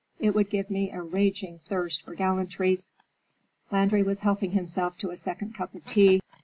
[0.19, 2.89] It would give me a raging thirst for gallantries."
[3.71, 6.21] Landry was helping himself to a second cup of tea.